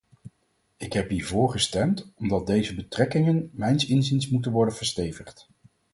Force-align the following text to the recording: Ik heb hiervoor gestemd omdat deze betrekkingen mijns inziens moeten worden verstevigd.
Ik 0.77 0.93
heb 0.93 1.09
hiervoor 1.09 1.51
gestemd 1.51 2.11
omdat 2.15 2.47
deze 2.47 2.75
betrekkingen 2.75 3.49
mijns 3.53 3.85
inziens 3.87 4.29
moeten 4.29 4.51
worden 4.51 4.73
verstevigd. 4.75 5.49